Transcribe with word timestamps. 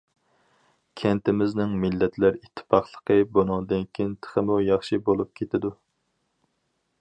كەنتىمىزنىڭ 1.01 1.75
مىللەتلەر 1.83 2.39
ئىتتىپاقلىقى 2.39 3.19
بۇنىڭدىن 3.35 3.85
كېيىن 3.99 4.17
تېخىمۇ 4.25 4.57
ياخشى 4.71 5.01
بولۇپ 5.11 5.31
كېتىدۇ. 5.43 5.73